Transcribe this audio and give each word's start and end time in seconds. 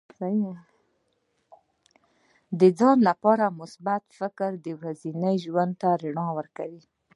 د 2.59 2.61
ځان 2.79 2.97
لپاره 3.09 3.45
مثبت 3.59 4.03
فکرونه 4.19 4.73
ورځني 4.79 5.33
ژوند 5.43 5.73
ته 5.81 5.89
رڼا 6.03 6.27
ورکوي. 6.37 6.83